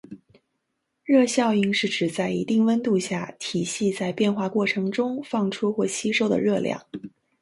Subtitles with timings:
[1.05, 6.83] 热效应是指在一定温度下，体系在变化过程中放出或吸收的热量。